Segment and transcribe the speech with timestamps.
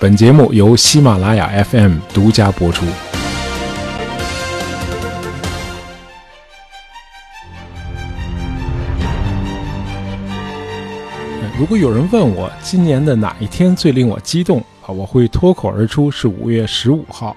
[0.00, 2.86] 本节目由喜马拉雅 FM 独家播出。
[11.58, 17.36] 如果有人问我今年的哪一天最令我激动啊，我会脱口而出是五月十五号，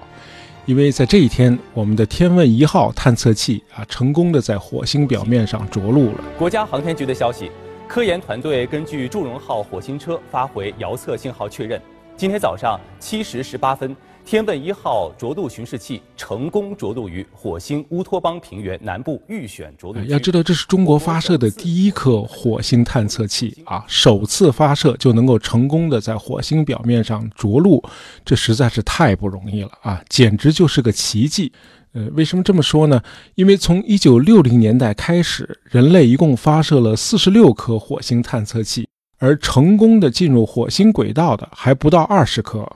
[0.64, 6.20] 因为在这一天，我们的天问一号探测器啊，成功的在火星表面上着陆了。
[6.38, 7.50] 国家航天局的消息，
[7.88, 11.82] 科研团队根据祝融号火星车发回遥测信号确认，
[12.22, 13.96] 今天早上七时十八分。
[14.24, 20.06] 天问一号着陆巡视器成功着陆于火星乌托邦平原南部预选着陆区。
[20.06, 27.82] 要知道，这是中国发射的第一颗火星探测器啊，首次发射就能够成功的在火星表面上着陆，
[28.24, 31.50] 这实在是太不容易了啊，简直就是个奇迹。
[31.90, 33.02] 呃，为什么这么说呢？
[33.34, 38.86] 因为从一九六零年代开始，人类一共发射了四十六颗火星探测器，
[39.22, 42.68] 而成功的进入火星轨道的还不到二十颗。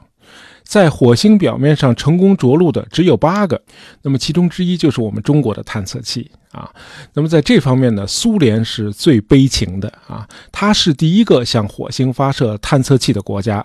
[0.63, 3.61] 在火星表面上成功着陆的只有八个，
[4.03, 6.71] 那么其中之一就是我们中国的探测器啊。
[7.15, 13.65] 那么在这方面呢，苏联是最悲情的啊，它是第一个向火星发射探测器的国家。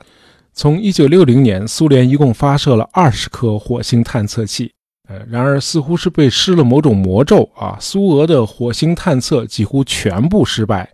[0.54, 4.72] 从1960年，苏联一共发射了二十颗火星探测器，
[5.08, 10.92] 呃，然而似乎是被施了某种魔咒啊，苏俄的火星探测几乎全部失败。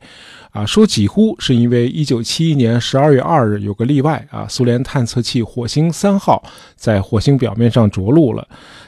[0.58, 6.44] 啊，说几乎是因为一九七一年十二月二日有个例外啊，苏联探测器火星三号
[6.76, 8.48] 在火星表面上着陆了，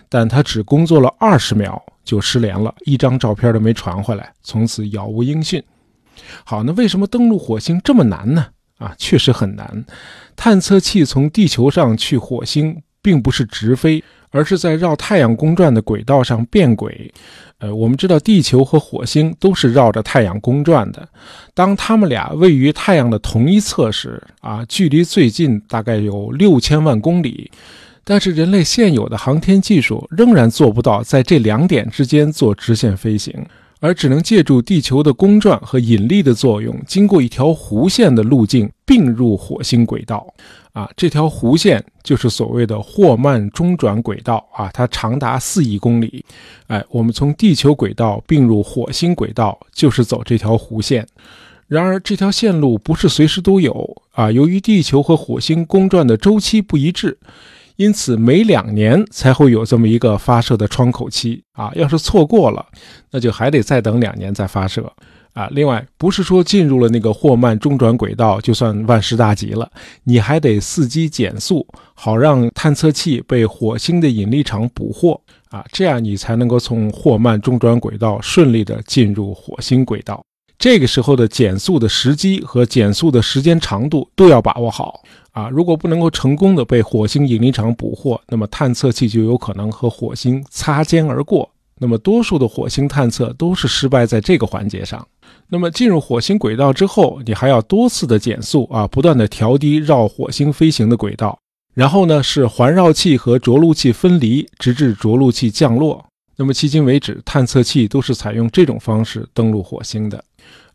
[0.09, 5.63] 但它只工作了二十秒就失联了，一张照片都没传回来，从此杳无音讯。
[6.43, 8.47] 好，那为什么登陆火星这么难呢？
[8.79, 9.85] 啊，确实很难。
[10.35, 14.03] 探测器从地球上去火星，并不是直飞。
[14.31, 17.11] 而是在绕太阳公转的轨道上变轨，
[17.57, 21.07] 呃，我们知道地球和火星都是绕着太阳公转的。
[21.53, 27.49] 当它们俩位于太阳的同一侧时，啊，距离最近大概有六千万公里。
[28.03, 33.33] 但是人类现有的航天技术仍然做不到在这两点之间做直线飞行。
[33.81, 40.27] 而只能借助地球的公转和引力的作用，经过一条弧线的路径并入火星轨道。
[40.79, 46.23] 啊，这条弧线就是所谓的霍曼中转轨道啊，它长达四亿公里。
[46.67, 51.05] 哎，我们从地球轨道并入火星轨道，就是走这条弧线。
[51.67, 57.17] 然而，这条线路不是随时都有啊，由于地球和火星公转的周期不一致。
[57.75, 61.71] 因此，每两年才会有这么一个发射的窗口期啊！
[61.75, 62.65] 要是错过了，
[63.11, 64.81] 那就还得再等两年再发射
[65.33, 65.47] 啊！
[65.51, 69.69] 另外，不是说进入了那个霍曼中转轨道就算万事大吉了，
[70.03, 75.19] 你还得伺机减速，好让探测器被火星的引力场捕获
[75.49, 75.63] 啊！
[75.71, 80.21] 这样你才能够从霍曼中转轨道顺利的进入火星轨道。
[80.57, 85.01] 这个时候的减速的时机和减速的时间长度都要把握好
[85.31, 85.47] 啊！
[85.47, 91.49] 如果不能够成功的被火星引力场捕获，那么探测器就有可能和火星擦肩而过。
[91.81, 95.07] 那么多数的火星探测都是失败在这个环节上。
[95.51, 101.37] 那么进入火星轨道之后，你还要多次的减速啊，不断的调低绕火星飞行的轨道。
[101.73, 106.05] 然后呢，是环绕器和着陆器分离，直至着陆器降落。
[106.35, 110.23] 那么迄今为止，探测器都是采用这种方式登陆火星的。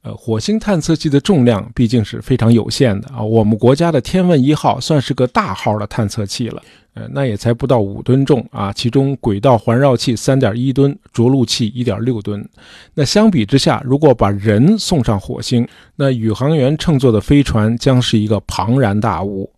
[0.04, 3.22] 呃，火星探测器的重量毕竟是非常有限的啊。
[3.22, 8.70] 我们国家的天问一号算是个大号的探测器了，呃，那也才不到五吨重啊。
[8.70, 12.46] 其中轨道环绕器三点一吨，着陆器一点六吨。
[12.92, 15.66] 那相比之下，如果把人送上火星，
[15.96, 19.50] 那宇航员乘坐的飞船将是一个庞然大物。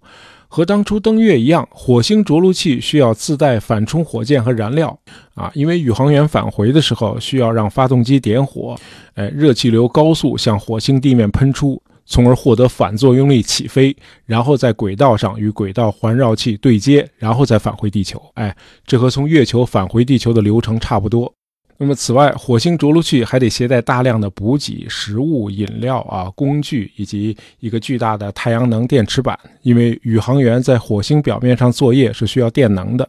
[0.48, 4.98] 和当初登月一样，火星着陆器需要自带反冲火箭和燃料
[5.34, 8.76] 啊，因为宇航员返回的时候需要让发动机点火，
[9.14, 18.22] 哎，热气流高速向火星地面喷出，从而获得反作用力起飞，然后在轨道上与轨道环绕器对接，然后再返回地球。
[18.34, 18.56] 哎，
[18.86, 21.32] 这和从月球返回地球的流程差不多。
[21.78, 33.06] 那么，此外，火星着陆器还得携带大量的补给、食物、饮料啊、工具，以及一个巨大的太阳能电池板，因为宇航员在火星表面上作业是需要电能的。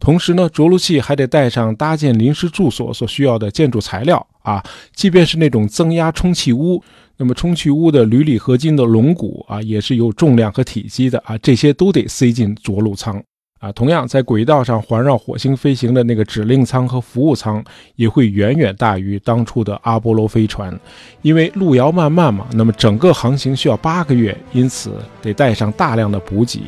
[0.00, 4.64] 同时呢，着陆器还得带上搭建临时住所所需要的建筑材料啊，
[4.94, 6.82] 即便是那种增压充气屋，
[7.16, 13.22] 那么充气屋的铝锂合金的龙骨啊，也是有重量和体积的啊，这些都得塞进着陆舱。
[13.58, 17.62] 啊，同样在轨道上环绕火星飞行的那个指令舱和服务舱
[17.96, 20.78] 也会远远大于当初的阿波罗飞船，
[21.22, 26.62] 因为路遥漫漫嘛，那么整个航行需要八个月，因此得带上大量的补给。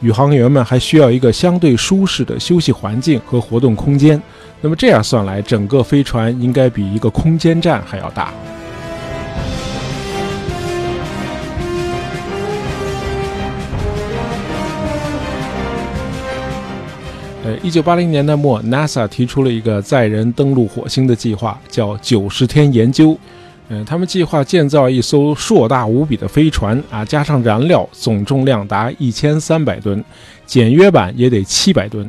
[0.00, 4.20] 宇航员们还需要一个相对舒适的休息环境和活动空间。
[4.62, 8.32] 那么这样算来，整个飞船应该比一个空间站还要大。
[17.50, 23.18] 呃，一九八零年代末，NASA 提出了一个载人登陆火星的计划，叫九十天研究。
[23.68, 30.04] 嗯，他们计划建造一艘硕大无比的飞船啊，加上燃料，总重量达一千三百吨，
[30.46, 32.08] 简约版也得七百吨。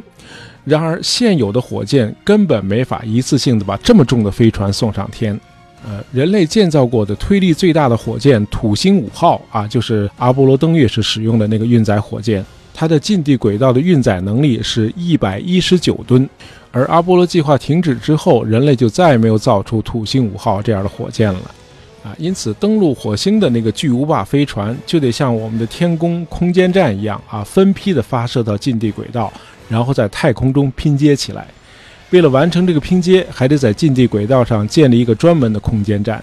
[0.64, 5.40] 然而，现有的火箭根本没法一次性的把这么重的飞船送上天。
[5.84, 12.46] 呃，人类建造过的推力最大的火箭土星五号啊，就是阿波罗登月时使用的那个运载火箭。
[12.74, 16.28] 它的近地轨道的运载能力是一百一十九吨，
[16.72, 21.40] 而阿波罗计划停止之后，人类就再也没有造出土星五号这样的火箭了，
[22.04, 29.32] 啊，因此登陆火星的那个巨无霸飞船就得像我们的天宫空间站一样啊，分批的发射到近地轨道，
[29.70, 31.46] 然后在太空中拼接起来。
[32.10, 36.22] 为了完成这个拼接，还得在近地轨道上建立一个专门的空间站。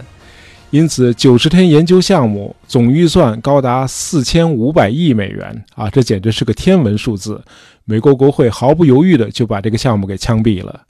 [0.70, 7.42] 因此，九十天研究项目总预算高达四千五百亿美元啊，这简直是个天文数字。
[7.86, 10.82] 美国国会毫不犹豫的就把这个项目给枪毙了。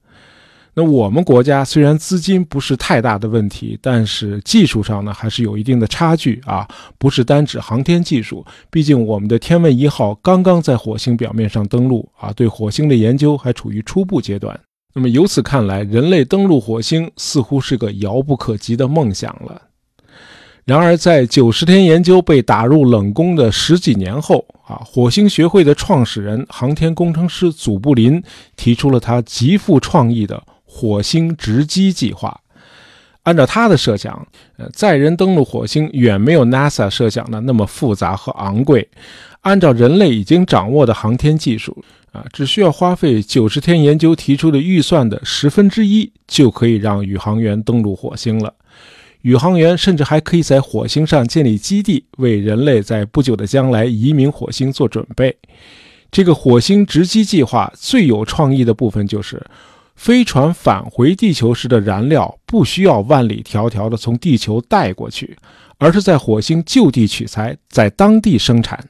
[0.75, 6.67] 那我们国家虽然资金不是太大的问题，但是技术上呢还是有一定的差距啊，
[6.99, 8.45] 不是单指航天技术。
[8.71, 14.59] 毕竟我们的天问一号刚刚在火星表面上登陆啊，对火星的研究还处于初步阶段。
[14.93, 19.63] 那么由此看来，人类登陆火星似乎是个遥不可及的梦想了。
[20.69, 28.23] 然而，在九十天研究被打入冷宫的十几年后，啊，火星学会的创始人、航天工程师祖布林
[28.55, 32.39] 提出了他极富创意的火星直击计划。
[33.23, 34.29] 按照他的设想，
[34.59, 38.87] 呃，载人登陆火星远没有 NASA 设想的那么复杂和昂贵。
[39.41, 41.83] 按照人类已经掌握的航天技术，
[42.13, 48.53] 啊，只需要花费九十天研究提出的预算的十分之一，就可以让宇航员登陆火星了。
[49.23, 55.37] 宇航员甚至还可以在火星上建立基地，为人类在不久的将来移民火星做准备。
[56.11, 59.45] 这个火星直击计划最有创意的部分就是，
[59.97, 65.37] 飞船返回地球时的燃料不需要万里迢迢地从地球带过去，
[65.79, 68.83] 而是在火星就地取材，在当地生产。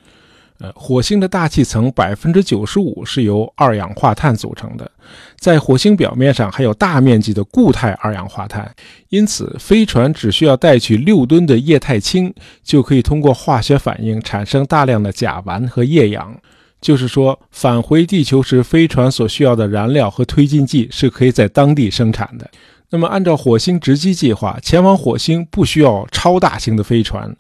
[0.61, 4.91] 呃，火星的大气层百分之九十五是由二氧化碳组成的，
[5.39, 8.75] 在火星表面上还有大面积的固态二氧化碳，
[9.09, 12.35] 因此飞船只需要带去六吨的液态氢，
[12.65, 16.37] 就可以通过化学反应产生大量的甲烷和液氧。
[16.81, 22.49] 就是说，返回地球时，飞船所需要的燃料和推进剂是可以在当地生产的。
[22.91, 27.37] 那么，按照火星直击计划，前往火星不需要超大型的飞船。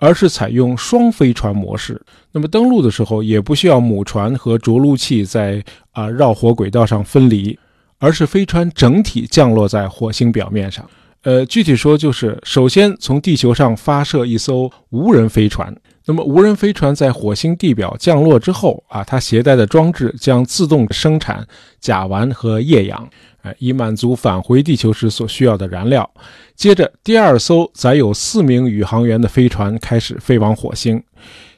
[0.00, 2.00] 而是采用双飞船模式，
[2.32, 5.62] 那么登陆的时候也不需要母船和着陆器在
[5.92, 7.56] 啊绕火轨道上分离，
[7.98, 10.88] 而是飞船整体降落在火星表面上。
[11.22, 15.76] 呃，具体说就是，首先从地球上发射一艘无人飞船。
[16.06, 21.46] 那么无人飞船在火星地表降落之后啊，它携带的装置将自动生产
[21.78, 23.06] 甲烷和液氧，
[23.42, 26.08] 呃，以满足返回地球时所需要的燃料。
[26.54, 31.02] 接着，第二艘载有四名宇航员的飞船开始飞往火星。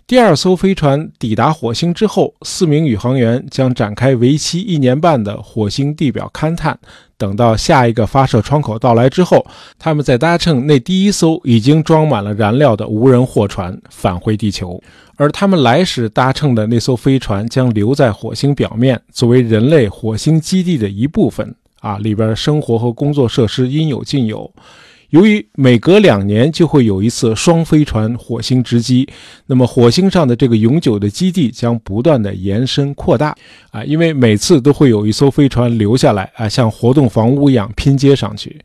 [0.05, 6.79] 第二艘飞船抵达火星之后，四名宇航员将展开为期一年半的火星地表勘探。
[7.17, 9.47] 等到下一个发射窗口到来之后，
[9.79, 14.83] 他们再搭乘那第一艘已经装满了燃料的无人货船返回地球。
[15.17, 21.55] 而他们来时搭乘的那艘飞船将留在火星表面，作为人类火星基地的一部分。
[21.83, 24.51] 啊，里边生活和工作设施应有尽有。
[25.11, 29.07] 由于每隔两年就会有一次双飞船火星直击，
[29.45, 33.37] 那么火星上的这个永久的基地将不断的延伸扩大
[33.71, 38.59] 啊，因为每次都会有一艘飞船留下来啊，像活动房屋一样拼接上去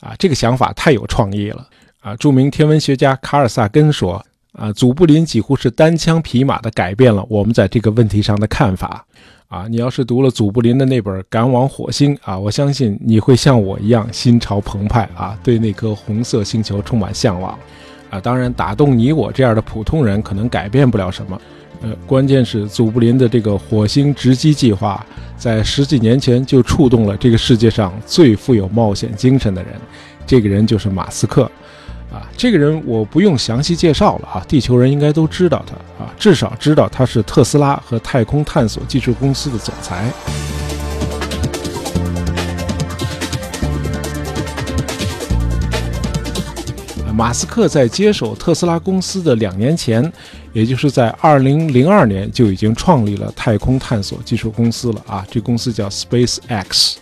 [0.00, 1.68] 啊，这个想法太有创意了
[2.00, 2.16] 啊！
[2.16, 9.04] 著名天文学家卡尔萨根说啊，祖布林几乎是单枪匹马地改变了我们在这个问题上的看法。
[9.50, 17.58] 啊，你要是读了祖布林的那本《赶往火星》啊，我相信你会像我一样心潮澎湃啊，对那颗红色星球充满向往。
[18.10, 21.40] 啊，当然打动你我这样的普通人可能改变不了什么。
[21.82, 25.04] 呃，关键是祖布林的这个火星直击计划，
[25.36, 29.72] 在十几年前就触动了这个世界上最富有冒险精神的人，
[30.24, 31.50] 这个人就是马斯克。
[32.12, 40.10] 啊，这个人我不用详细介绍了啊，地球人应该都知道他啊，至少知道他是特斯拉和太空探索技术公司的总裁。
[47.14, 50.10] 马斯克在接手特斯拉公司的两年前，
[50.54, 56.96] 也就是在二零零二年，就已经创立了太空探索技术公司了啊，这公司叫 SpaceX。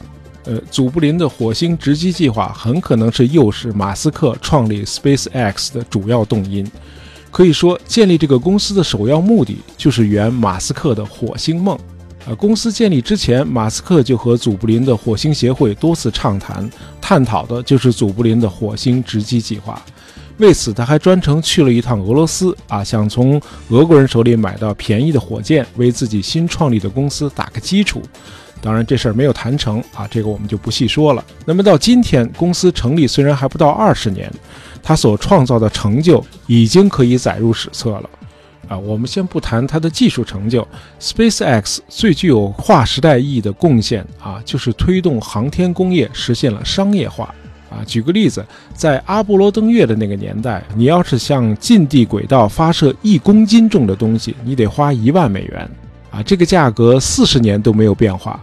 [0.48, 6.66] 呃，祖布林的火星直击计划很可能是诱使马斯克创立 SpaceX 的主要动因。
[7.30, 11.78] 可以说，建立这个公司的首要目的就是圆马斯克的火星梦。
[12.26, 19.84] 呃，公司建立之前，马斯克就和祖布林的火星协会多次畅谈，探讨的就是祖布林的火星直击计划。
[20.38, 23.38] 为此，他还专程去了一趟俄罗斯啊，想从
[23.68, 28.00] 俄国人手里买到便宜的火箭，为自己新创立的公司打个基础。
[28.60, 31.24] 当然，这事儿没有谈成啊，这个我们就不细说了。
[31.44, 34.30] 那么到今天，公司成立虽然还不到二十年，
[34.82, 38.10] 他所创造的成就已经可以载入史册了。
[38.68, 40.66] 啊，我们先不谈它的技术成就
[41.00, 47.34] ，SpaceX 最具有划时代意义的贡献啊，就是推动航天工业实现了商业化。
[47.70, 55.70] 啊，举个例子，在阿波罗登月的那个年代，你要是向近地轨道发射一公斤重的东西，你得花一万美元。
[56.10, 58.38] 啊，这个价格四十年都没有变化。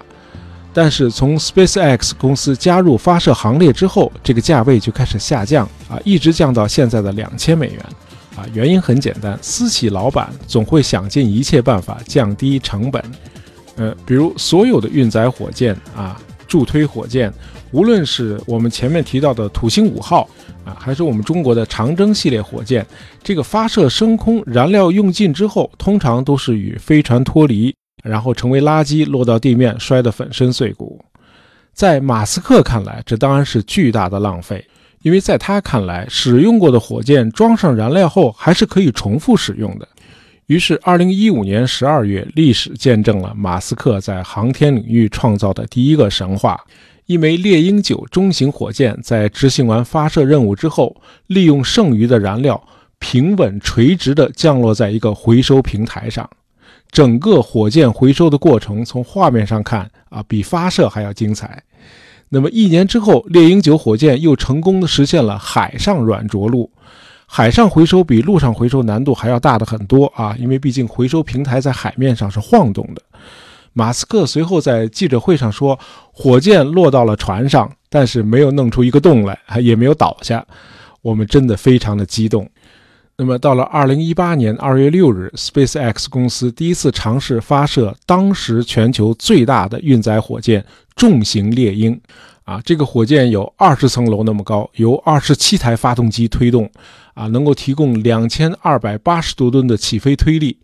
[0.75, 7.79] 但是从 SpaceX 公司加入发射行列之后，这个价位就开始下降啊，一直降到现在的两千美元。
[8.35, 13.01] 啊，原因很简单，私企老板总会想尽一切办法降低成本。
[13.77, 17.33] 呃，比如所有的运载火箭啊，助推火箭，
[17.71, 20.29] 无论是我们前面提到的土星五号
[20.65, 22.85] 啊，还是我们中国的长征系列火箭，
[23.23, 27.73] 这个发射升空，燃料用尽之后，通常都是与飞船脱离，
[28.05, 31.03] 然后成为垃圾落到地面，摔得粉身碎骨。
[31.73, 34.65] 在马斯克看来，这当然是巨大的浪费。
[35.01, 39.87] 因为在他看来，使用过的火箭装上燃料后还是可以重复使用的。
[40.47, 46.59] 于是，二零一五年十二月，历史见证了马斯克在航天领域创造的第一个神话：
[47.05, 50.95] 一枚猎鹰九中型火箭在执行完发射任务之后，
[51.27, 52.63] 利用剩余的燃料
[52.97, 56.27] 平稳垂直地降落在一个回收平台上。
[56.95, 61.61] 整个火箭回收的过程，从画面上看啊，比发射还要精彩。
[62.29, 66.71] 那么一年之后，猎鹰九火箭又成功的实现了海上软着陆。
[67.25, 73.01] 海上回收比陆上回收难度还要大的很多啊，因为毕竟回收平台在海面上是晃动的。
[73.73, 75.77] 马斯克随后在记者会上说，
[76.13, 80.45] 火箭落到了船上，但是没有弄出一个洞来，也没有倒下。
[81.01, 82.49] 我们真的非常的激动。
[83.17, 90.65] 那么到了二零一八年二月六日，SpaceX 公司第一次尝试发射当时全球最大的运载火箭——
[90.97, 91.97] 重型猎鹰。
[92.43, 96.69] 啊，这个火箭有二十层楼那么高，由二十七台发动机推动，
[97.13, 100.57] 啊，能够提供两千二百八十多吨的起飞推力，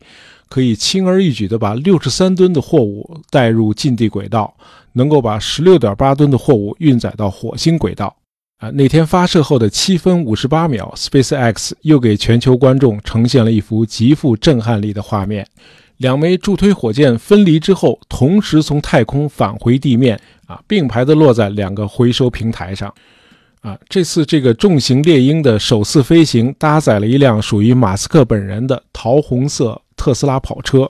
[0.50, 4.54] 可以轻而易举地把六十三吨的货物带入近地轨道，
[4.94, 8.14] 能够把十六点八吨的货物运载到火星轨道。
[8.62, 15.44] 啊，那天发射后的七分五十八秒，SpaceX 又给全球观众呈现了一幅极富震撼力的画面：
[15.98, 22.94] 两枚助推火箭分离之后，同时从太空返回地面，啊，并排的落在两个回收平台上。
[23.62, 30.88] 啊，这次这个重型猎鹰的首次飞行，搭载了一辆属于马斯克本人的桃红色特斯拉跑车。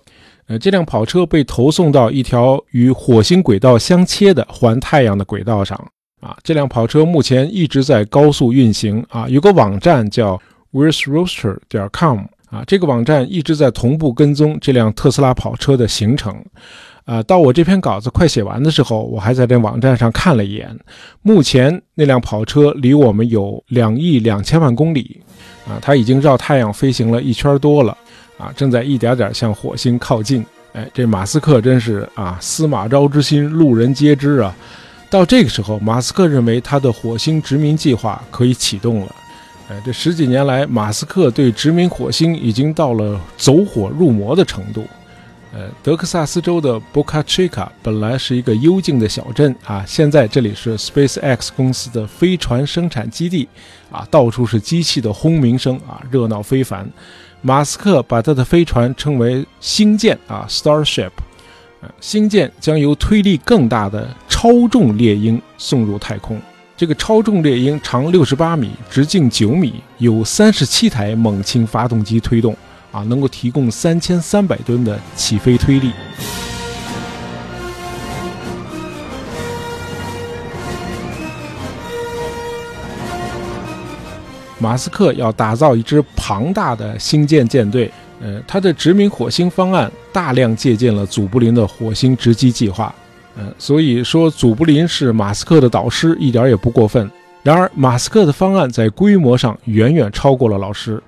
[0.48, 5.82] 呃，这辆跑车被投送到一条与火星轨道相切的环太阳的轨道上。
[6.22, 10.40] 啊，这辆跑车目前一直在高速运行啊，有个网站叫
[10.72, 16.34] where'sroaster 点 com 啊，这个网站一直在同步跟踪这辆特斯拉跑车的行程。
[17.04, 20.80] 啊，到我这篇稿子快写完的时候，我还在这网站上看了一眼，
[21.24, 25.20] 目前那辆跑车离我们有两亿两千万公里，
[25.68, 27.98] 啊，它已经绕太阳飞行了一圈多了，
[28.38, 30.46] 啊，正在一点点向火星靠近。
[30.74, 34.56] 哎，这马斯克真是啊，司马昭之心，路人皆知啊。
[35.12, 39.16] 到这个时候，马斯克认为他的火星殖民计划可以启动了。
[39.70, 44.88] 哎，这十几年来，马斯克对殖民火星已经到了走火入魔的程度。
[45.54, 53.50] 呃，德克萨斯州的 Boca Chica 本来是一个幽静的小镇啊，现在这里是 SpaceX 公司的飞船生产基地
[53.92, 56.90] 啊，到处是机器的轰鸣声啊，热闹非凡。
[57.42, 61.12] 马斯克把他的飞船称为星舰啊，Starship。
[62.00, 66.40] 星舰将由推力更大的超重猎鹰送入太空。
[66.78, 72.56] 这个超重猎鹰长六十八米，直径九米，有三十七台猛禽发动机推动，
[72.92, 75.92] 啊，能够提供三千三百吨的起飞推力。
[84.58, 87.92] 马斯克要打造一支庞大的星舰舰队。
[88.22, 92.94] 呃，他的殖民火星方案大量借鉴了祖布林的火星直击计划，
[93.36, 97.10] 呃，所以说祖布林是马斯克的导师一点也不过分。
[97.44, 101.02] 然而，马斯克的方案在规模上远远超过了老师。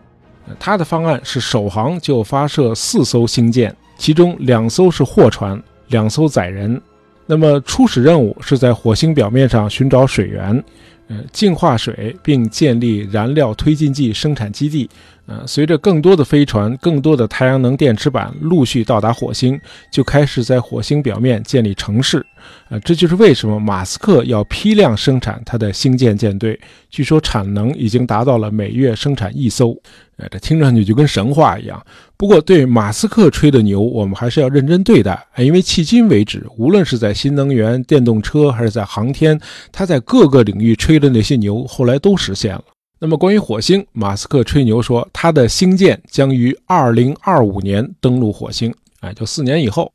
[0.60, 6.82] 他的方案是首航就发射四艘星舰，其中两艘是货船，两艘载人。
[7.26, 10.62] 那么初始任务是在火星表面上寻找水源，
[11.08, 14.90] 呃，净化水并建立燃料推进剂生产基地。
[15.26, 22.26] 呃，随着更多的飞船、更多的太阳能电池板陆续到达火星，就开始在火星表面建立城市。
[22.74, 26.60] 啊，这就是为什么马斯克要批量生产他的星舰舰队。
[26.90, 29.78] 据说产能已经达到了每月生产一艘。
[30.18, 31.80] 呃，这听上去就跟神话一样。
[32.18, 35.24] 不过，对马斯克吹的牛，我们还是要认真对待。
[35.38, 39.40] 因为迄今为止，无论是在新能源、电动车，还是在航天，
[39.72, 42.64] 他在各个领域吹的那些牛，后来都实现了。
[43.00, 49.92] 那么，关于火星，马斯克吹牛说，他的星舰将于二零二五年登陆火星，哎，就四年以后。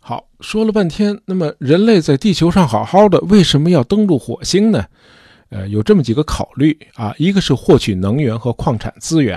[0.00, 4.84] 好，说了半天，那么人类在地球上好好的，为什么要登陆火星呢？
[5.50, 9.36] 呃，有这么几个考虑啊，一个是获取能源和矿产资源，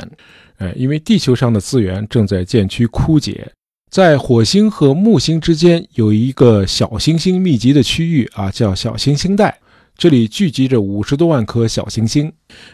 [0.58, 3.52] 呃，因为地球上的资源正在渐趋枯竭，
[3.90, 9.60] 在火星和木星之间有一个小行星密集的区域啊，叫小行星带。
[9.96, 12.32] 这里聚集着五十多万颗小行星，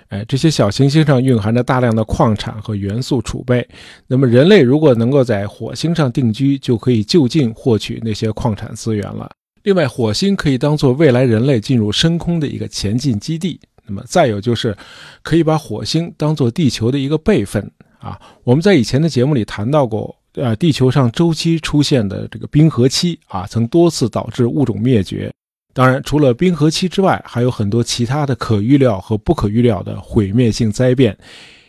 [0.07, 3.67] 哎，这些小行星上蕴含着大量的矿产和元素储备。
[4.07, 9.29] 那么，人类如果能够在火星上定居，就可以就近获取那些矿产资源了。
[9.63, 13.59] 另外，火星可以当做未来人类进入深空的一个前进基地。
[13.85, 14.75] 那么，再有就是，
[15.21, 18.19] 可以把火星当做地球的一个备份啊。
[18.43, 25.31] 我们在以前的节目里谈到过，呃，地球上周期出现的这个冰河期啊，曾多次导致物种灭绝。
[25.73, 31.17] 当然，除了冰河期之外，还有很多其他的可预料和不可预料的毁灭性灾变，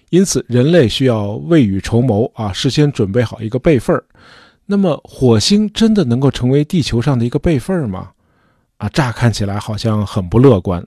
[0.09, 4.03] 因此人类需要未雨绸缪啊，事先准备好一个备份儿。
[4.67, 8.11] 那么，火星真的能够成为地球上的一个备份儿吗？
[8.79, 10.85] 啊，乍看起来好像很不乐观。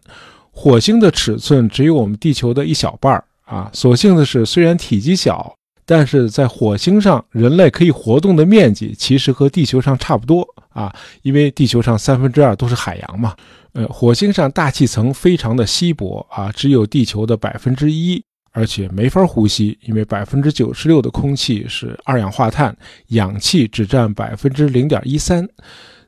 [0.52, 3.70] 火星的尺寸只有我们地球的一小半儿啊。
[3.74, 5.56] 所幸的是，虽然体积小。
[5.86, 13.36] 但是在火星上，人类可以活动的面积其实和地球上差不多啊，因为地球上三分之二都是海洋嘛。
[13.74, 22.76] 呃，火星上大气层非常的稀薄啊，只有地球的百分之一，而且没法呼吸，因为百分之九十六的空气是二氧化碳，
[23.08, 25.48] 氧气只占百分之零点一三。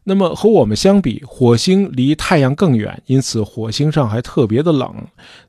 [0.07, 4.93] 那么和我们相比，火星离太阳更远，因此火星上还特别的冷，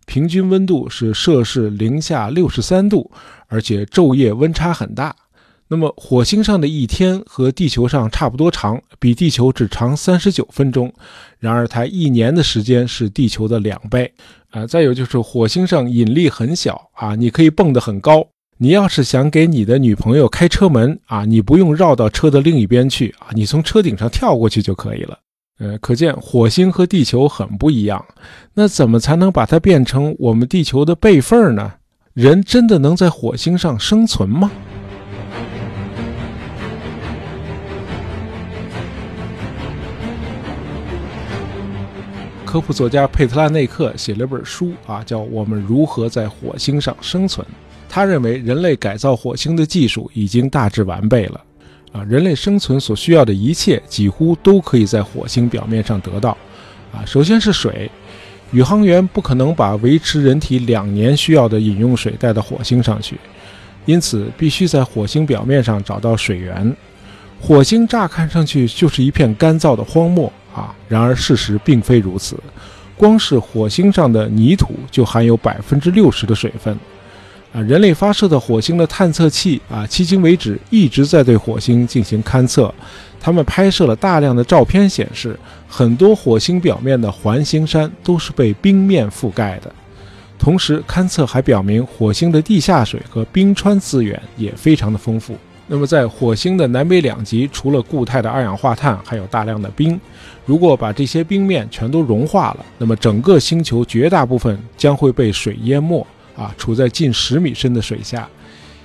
[0.07, 3.11] 平均温度是摄氏零下六十三度，
[3.49, 5.15] 而且昼夜温差很大。
[5.69, 10.91] 那么火星上的一天和地球上差不多长，比地球只长三十九分钟。
[11.39, 14.11] 然而它一年的时间是地球的两倍。
[14.51, 18.27] 啊，再有就是火星上引力很小啊，你可以蹦得很高。
[18.59, 25.19] 你要是想给你的女朋友开车门啊，你不用绕到车的另一边去啊，你从车顶上跳过去就可以了。
[25.59, 28.03] 呃，可见火星和地球很不一样。
[28.55, 31.75] 那怎么才能把它变成我们地球的备份呢？
[32.15, 34.51] 人真的能在火星上生存吗？
[42.47, 47.47] 科普作家佩特拉内克写了本书啊，叫《我们如何在火星上生存》。
[47.89, 51.41] 他认为人类改造火星的技术已经大致完备了，
[51.93, 56.37] 啊，人类生存所需要的一切几乎都可以在火星表面上得到，
[56.93, 57.91] 啊，首先是水，
[58.53, 63.19] 宇航员不可能把维持人体两年需要的饮用水带到火星上去，
[63.87, 66.77] 因此必须在火星表面上找到水源。
[67.41, 72.37] 火星乍看上去就是一片干燥的荒漠啊，然而事实并非如此，
[72.97, 76.77] 光是火星上的泥土就含有百分之六十的水分。
[77.57, 82.73] 啊，人类发射的火星的探测器啊，迄今为止一直在对火星进行勘测。
[83.19, 89.75] 他们拍摄了大量的照片，显示很多火星表面的环形山都是被冰面覆盖的。
[90.39, 95.35] 同时，勘测还表明火星的地下水和冰川资源也非常的丰富。
[95.67, 99.99] 那么，在火星的南北两极，除了固态的二氧化碳，还有大量的冰。
[100.45, 106.07] 如果把这些冰面全都融化了，那么整个星球绝大部分将会被水淹没。
[106.37, 108.29] 啊，处在近十米深的水下，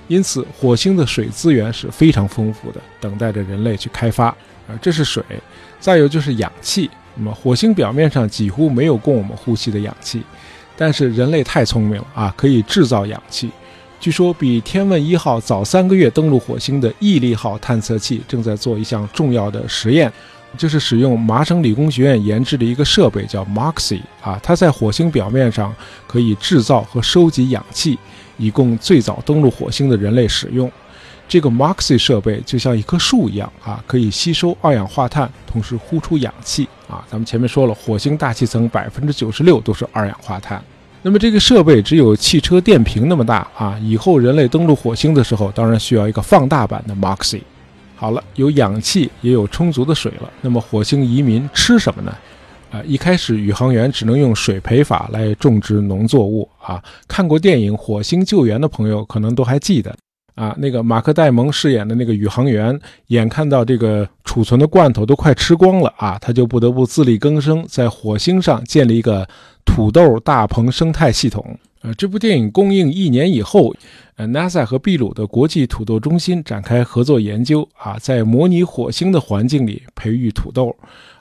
[0.08, 4.26] 因此火星的水资源是非常丰富的，等待着人类去开发。
[4.68, 5.22] 啊，这是水，
[5.80, 6.88] 再有就是氧气。
[7.14, 10.22] 那么火星表面上几乎没有供我们呼吸的氧气，
[10.76, 13.50] 但是人类太聪明了啊，可以制造氧气。
[14.00, 20.10] 据说比天问一号早三个月登陆火星的毅力号探测器正在做一项重要的实验。
[20.56, 25.74] 就是使用麻省理工学院研制的一个设备，叫 Moxie 啊，它在火星表面上
[26.06, 27.98] 可以制造和收集氧气，
[28.36, 30.70] 以供最早登陆火星的人类使用。
[31.28, 37.02] 这个 Moxie 设备就像一棵树一样啊，可以吸收二氧化碳，同时呼出氧气啊。
[37.10, 40.62] 咱们前面说了，火星大气层百分之九十六都是二氧化碳。
[41.00, 47.40] 那么这个设备只有汽车电瓶那么大啊，以后人类登陆火星的时候，当然需要一个放大版的 Moxie。
[48.02, 50.28] 好了，有氧气，也有充足的水了。
[50.40, 52.12] 那么火星移民吃什么呢？
[52.72, 56.82] 啊，一开始宇航员只能用水培法来种植农作物啊。
[57.06, 59.94] 看过电影《火星救援》的朋友可能都还记得。
[60.34, 69.24] 啊，那个马克·戴蒙饰演的那个宇航员，眼看到这个储存的罐头都快吃光了啊，他就不得不自力更生，在火星上建立一个
[69.64, 71.56] 土豆大棚生态系统。
[71.82, 73.74] 呃，这部电影公映一年以后，
[74.16, 80.74] 呃，NASA 和秘鲁的国际土豆中心展开合作研究啊，在模拟火星的环境里培育土豆。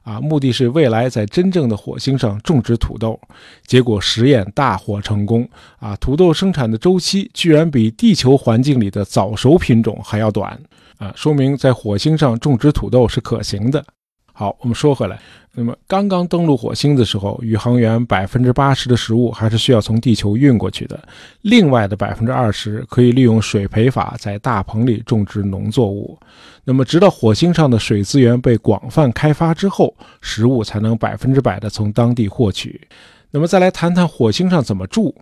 [0.03, 3.19] 啊，目的是未来在真正的火星上种植土豆，
[3.67, 5.47] 结果实验大获成功。
[5.77, 10.59] 啊，土豆生产的周期居然比地球环境里的早熟品种还要短。
[10.97, 13.85] 啊，说明在火星上种植土豆是可行的。
[14.33, 15.19] 好，我们说回来。
[15.53, 20.97] 那么刚刚登陆火星的时候，宇航员百分之八十的食物还是需要从地球运过去的，
[21.41, 26.17] 另外的百分之二十可以利用水培法在大棚里种植农作物。
[26.63, 32.87] 那么直到火星上的水资源被广泛开发之后，食物才能百分之百的从当地获取。
[33.31, 35.13] 那么再来谈谈火星上怎么住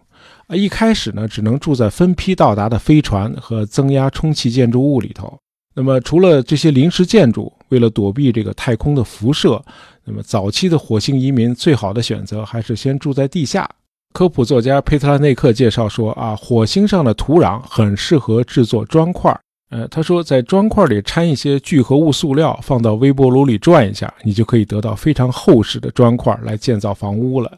[0.48, 0.56] 啊？
[0.56, 5.40] 一开始呢，只能住在分批到达的飞船和增压充气建筑物里头。
[5.80, 9.64] 那么除了这些临时建筑，为了躲避这个太空的辐射。
[10.04, 13.70] 那么早期的火星移民最好的选择还是先住在地下。
[14.14, 19.34] 科普作家佩特拉内克介绍说：“啊，火星上的土壤很适合制作砖块。
[19.70, 27.58] 呃，他说，在砖块里掺一些聚合物塑料，放到微波炉里转一下，你就可以得到非常厚实的砖块来建造房屋了。”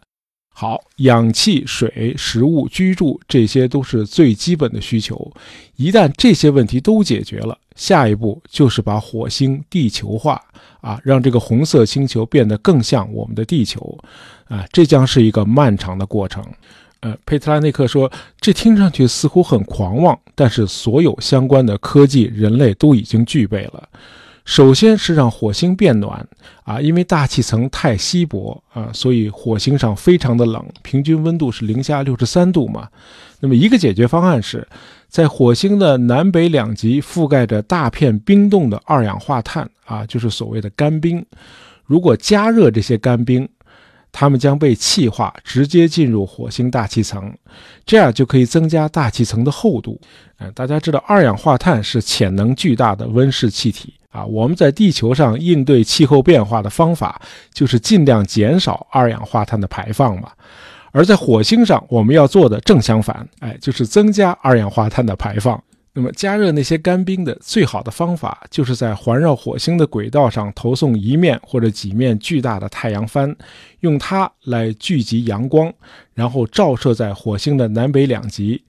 [0.53, 5.31] 好，氧气、水、食物、居住，这些都是最基本的需求。
[5.75, 10.41] 一旦这些问题都解决了，下一步就是把火星地球化，
[10.81, 13.97] 啊，让这个红色星球变得更像我们的地球，
[14.47, 16.43] 啊，这将是一个漫长的过程。
[16.99, 23.89] 呃，佩特拉内克说，这听上去似乎很狂妄，但是所有相关的科技，人类都已经具备了。
[24.45, 26.27] 首先是让火星变暖
[26.63, 32.87] 啊，因为大气层太稀薄啊，所以火星上非常的冷，平均温度是零下六十三度嘛。
[33.39, 34.67] 那么一个解决方案是
[35.11, 41.23] 在火星的南北两极覆盖着大片冰冻的二氧化碳啊，就是所谓的干冰。
[41.83, 43.47] 如果加热这些干冰，
[44.13, 47.33] 它们将被气化，直接进入火星大气层，
[47.85, 49.99] 这样就可以增加大气层的厚度。
[50.39, 53.93] 嗯，大家知道二氧化碳是潜能巨大的温室气体。
[54.11, 57.21] 啊，我们在地球上应对气候变化的方法
[57.53, 60.31] 就是尽量减少二氧化碳的排放嘛。
[60.91, 65.61] 而在火星上，我们要做的正相反，哎，就是增加二氧化碳的排放。
[65.93, 73.35] 那么，加热那些干冰的最好的方法，就是在环绕火星的轨道上投送一面或者几面巨大的太阳帆，
[73.81, 75.69] 用它来聚集阳光，
[76.13, 78.63] 然后照射在火星的南北两极。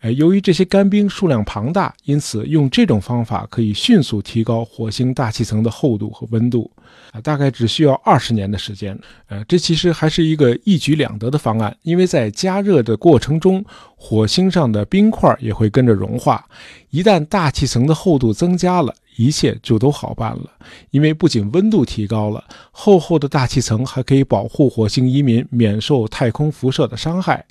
[0.00, 6.70] 哎，由于这些干冰数量庞大，因此用这种方法可以迅速提高火星大气层的厚度和温度，
[7.12, 8.98] 啊，大概只需要二十年的时间。
[9.28, 16.44] 呃，这其实还是一个一举两得的方案，因为在加热的过程中，火星上的冰块也会跟着融化。
[16.88, 20.50] 一旦大气层的厚度增加了，一切就都好办了。
[20.90, 27.44] 因为不仅温度提高了，厚厚的大气层还可以保护火星移民免受太空辐射的伤害。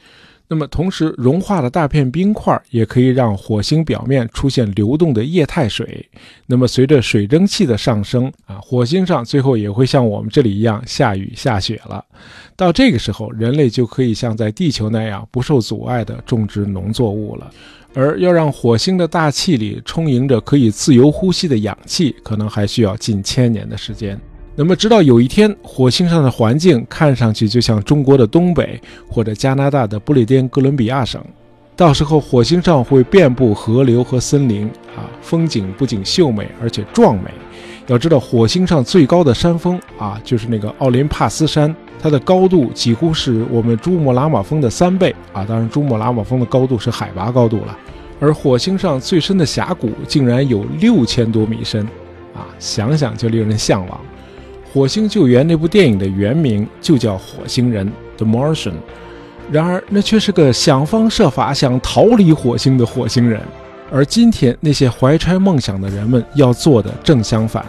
[0.53, 6.05] 那么，同时融化的大片冰块也可以让火星表面出现流动的液态水。
[6.45, 12.03] 那么，随着水蒸气的上升，啊，火星上最后也会像我们这里一样下雨下雪了。
[12.57, 17.49] 到这个时候，人类就可以像在地球那样不受阻碍地种植农作物了。
[17.93, 24.19] 而要让火星的大气里充盈着可以自由呼吸的氧气，可能还需要近千年的时间。
[24.63, 31.19] 那么，直到有一天，火星上的环境看上去就像中国的东北或者加拿大的不列颠哥伦比亚省，
[31.75, 37.31] 到时候火星上会遍布河流和森林啊，风景不仅秀美，而且壮美。
[37.87, 45.43] 要知道，火星上最高的山峰啊，就是那个奥林帕斯山，它的高度几乎是我们珠穆朗玛峰的三倍啊。
[45.43, 47.75] 当然，珠穆朗玛峰的高度是海拔高度了，
[48.19, 51.81] 而火星上最深的峡谷竟然有六千多米深
[52.35, 53.97] 啊，想想就令人向往。
[54.73, 58.75] 《火星救援》那部电影的原名就叫《火星人》（The Martian），
[59.51, 63.41] 然而那却是个想方设法想逃离火星的火星人。
[63.91, 67.65] 而今天那些怀揣梦想的人们要做的正相反，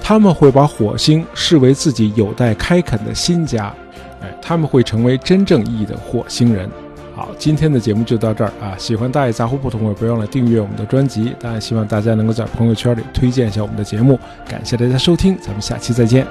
[0.00, 3.74] 他们会把火星视为自己有待开垦的新家，
[4.22, 6.70] 哎，他们会成为真正意义的火星人。
[7.20, 8.74] 好，今天的节目就到这儿啊！
[8.78, 11.34] 喜欢大爷杂货铺的朋友，不要忘了订阅我们的专辑。
[11.38, 14.18] 当然，希望大家能够在朋友圈里推荐一下我们的节目。
[14.48, 16.26] 感谢大家收听，咱们下期再见。